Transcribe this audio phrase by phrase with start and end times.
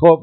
[0.00, 0.20] خب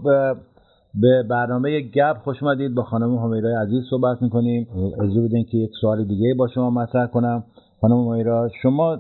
[1.02, 2.76] به برنامه گپ خوش اومدید.
[2.76, 4.68] با خانم همیرا عزیز صحبت می‌کنیم.
[5.02, 7.44] اجازه بدین که یک سوال دیگه با شما مطرح کنم.
[7.82, 9.00] خانم همیرا شما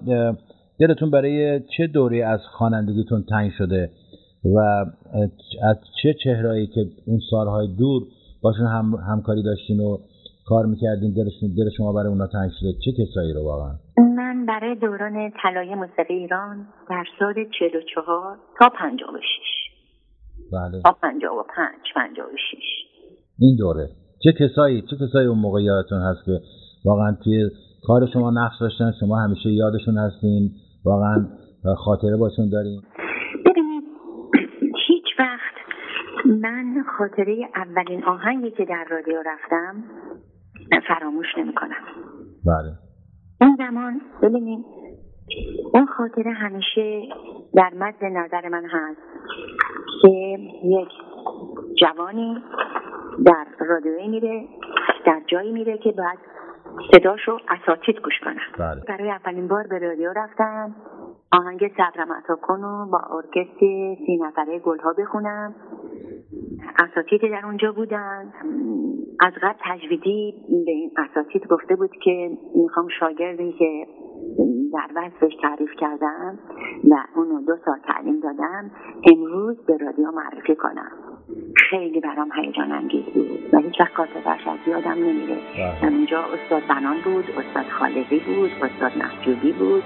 [0.79, 3.89] دلتون برای چه دوره از خوانندگیتون تنگ شده
[4.55, 4.59] و
[5.63, 8.03] از چه چهرهایی که اون سالهای دور
[8.41, 9.97] باشون هم همکاری داشتین و
[10.45, 14.75] کار می‌کردین دلشون دل شما برای اونا تنگ شده؟ چه کسایی رو واقعا؟ من برای
[14.75, 19.62] دوران طلای موسیقی ایران در سال 44 تا 56
[20.51, 20.81] بله.
[20.81, 22.83] تا 55 56
[23.39, 23.89] این دوره.
[24.23, 26.39] چه کسایی چه کسایی اون موقع یادتون هست که
[26.85, 27.49] واقعا توی
[27.87, 30.51] کار شما نقش داشتن شما همیشه یادشون هستین
[30.85, 31.27] واقعا
[31.77, 32.81] خاطره باشون دارین؟
[33.45, 33.83] ببینید
[34.87, 35.53] هیچ وقت
[36.25, 39.83] من خاطره اولین آهنگی که در رادیو رفتم
[40.87, 41.83] فراموش نمی کنم
[42.45, 42.73] بله.
[43.41, 44.65] اون زمان ببینید
[45.73, 47.01] اون خاطره همیشه
[47.55, 49.01] در مد نظر من هست
[50.01, 50.09] که
[50.63, 50.89] یک
[51.79, 52.43] جوانی
[53.25, 54.47] در رادیوی میره
[55.05, 56.17] در جایی میره که بعد
[56.91, 58.81] صداشو اساتید گوش کنم بله.
[58.87, 60.75] برای اولین بار به رادیو رفتم
[61.31, 65.55] آهنگ صبرم عطا کن و با ارکستر سی نفره گلها بخونم.
[66.79, 68.33] اساتید در اونجا بودن.
[69.19, 70.33] از قبل تجویدی
[70.65, 73.87] به این اساتید گفته بود که می‌خوام شاگردی که
[74.73, 76.39] در وصفش تعریف کردم
[76.89, 78.71] و اونو دو سال تعلیم دادم.
[79.11, 80.91] امروز به رادیو معرفی کنم.
[81.69, 85.37] خیلی برام هیجان انگیز بود و هیچ وقت خاطرش از یادم نمیره.
[85.81, 89.83] اونجا استاد بنان بود استاد خالقی بود استاد محجوبی بود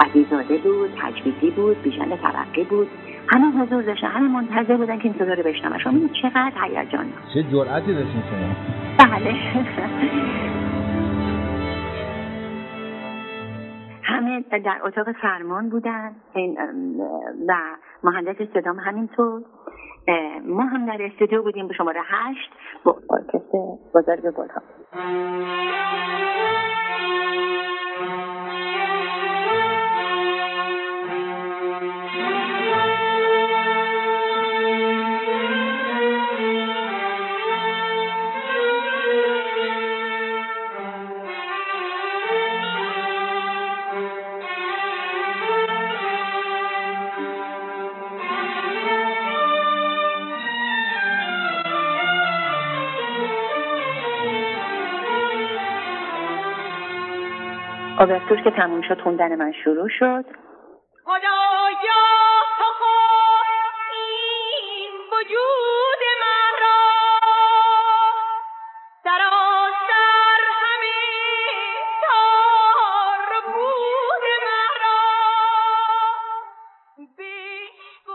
[0.00, 2.88] بدیزاده بود تجویدی بود بیژن ترقی بود.
[3.26, 4.06] همه حضور داشتن.
[4.06, 5.78] همه منتظر بودن که این صدا رو بشنوم.
[5.78, 7.06] شما چقدر هیجان.
[7.34, 8.56] چه جرأتی داشتین شما؟
[8.98, 9.34] بله.
[14.50, 16.14] در اتاق فرمان بودن.
[17.48, 17.54] و
[18.04, 19.42] مهندس صدام همینطور.
[20.44, 22.50] ما هم در استودیو بودیم به شماره هشت
[22.84, 24.62] با ارکستر بزرگ گلها
[57.98, 60.24] آبرتوش که تموم شد خوندن من شروع شد.
[61.04, 62.00] خدایا
[62.58, 62.64] تو
[63.92, 66.80] این وجود من را.
[69.04, 70.98] سراسر همه
[72.02, 75.00] تار بود من را.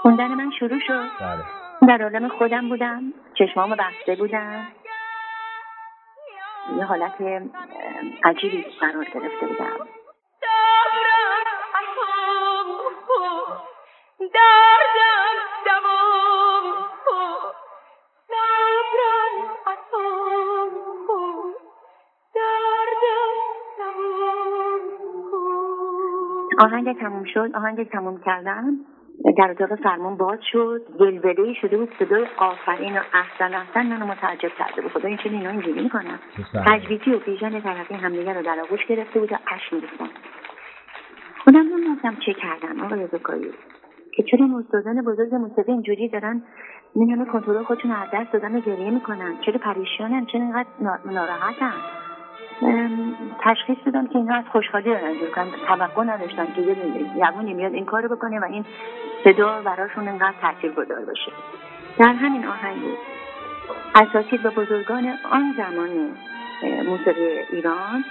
[0.02, 1.10] خوندن من شروع شد.
[1.20, 1.44] بله.
[1.88, 4.68] در عالم خودم بودم چشمامو بسته بودم.
[6.72, 7.22] یه حالت
[8.24, 9.88] عجیبی قرار گرفته بودم.
[14.34, 16.66] دردم دوام
[18.28, 19.36] صبرم
[19.68, 20.72] عطام
[22.36, 23.38] دردم
[23.78, 24.82] دوام
[26.60, 27.56] آهنگ تموم شد.
[27.56, 28.78] آهنگ تموم کردم
[29.32, 30.82] در اتاق فرمان باز شد.
[31.00, 34.92] ولوله شده بود صدای آفرین و احسن احسن منو متعجب کرده بود.
[34.92, 36.20] خدا این چه اینا اینجوری می‌کنن
[36.66, 40.10] تجویدی و بیژن ترقی همدیگه رو در آغوش گرفته بود و اش میریختن.
[41.44, 42.82] خودم نمی‌دونستم چه کردم.
[42.82, 43.52] آقای زکایی
[44.16, 46.44] که چرا این استادان بزرگ موسیقی اینجوری دارن
[46.96, 50.70] این همه کنترل خودشون از دست دادن و گریه می‌کنن؟ چرا پریشانن؟ چرا اینقدر
[51.06, 51.74] ناراحتن؟
[53.40, 56.76] تشخیص دادم که اینا از خوشحالی دارن اینجور کنن توقع نداشتن که یه
[57.20, 58.66] جوانی میاد این کارو بکنه و این
[59.24, 61.32] صدا براشون اینقدر تاثیر گذار باشه.
[62.00, 62.82] در همین آهنگ
[63.96, 65.90] اساتید و بزرگان آن زمان
[66.86, 68.04] موسیقی ایران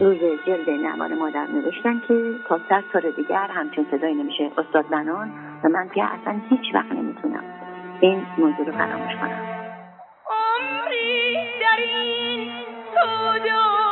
[0.00, 4.50] روز جلد نوار مادر نوشتن که تا صد سال دیگر همچون صدایی نمیشه.
[4.58, 5.32] استاد بنان
[5.64, 7.44] و من که اصلا هیچ وقت نمی‌تونم
[8.00, 9.59] این موضوع رو فراموش کنم.
[13.20, 13.89] عمری در این صدا